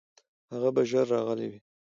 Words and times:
هغه 0.51 0.69
به 0.75 0.81
ژر 0.89 1.05
راغلی 1.13 1.47
وي. 1.51 1.59